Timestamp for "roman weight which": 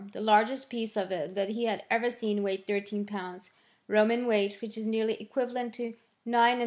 3.87-4.75